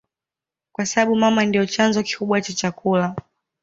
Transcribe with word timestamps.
kwasababu 0.73 1.15
mama 1.15 1.45
ndio 1.45 1.65
chanzo 1.65 2.03
kikubwa 2.03 2.41
cha 2.41 2.53
chakula 2.53 3.15